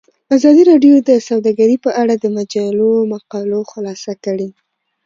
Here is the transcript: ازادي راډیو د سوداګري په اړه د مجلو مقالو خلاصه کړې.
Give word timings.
ازادي 0.35 0.63
راډیو 0.71 0.95
د 1.09 1.11
سوداګري 1.27 1.77
په 1.85 1.91
اړه 2.01 2.13
د 2.17 2.25
مجلو 2.37 2.89
مقالو 3.13 3.59
خلاصه 3.71 4.13
کړې. 4.25 4.49